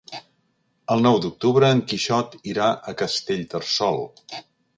El 0.95 1.03
nou 1.07 1.19
d'octubre 1.25 1.69
en 1.75 1.83
Quixot 1.91 2.33
irà 2.53 2.71
a 2.93 2.95
Castellterçol. 3.03 4.05